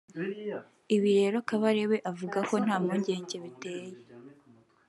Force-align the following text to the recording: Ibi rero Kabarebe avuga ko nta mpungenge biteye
Ibi 0.95 1.09
rero 1.19 1.37
Kabarebe 1.47 1.97
avuga 2.11 2.37
ko 2.49 2.55
nta 2.63 2.75
mpungenge 2.83 3.35
biteye 3.43 3.95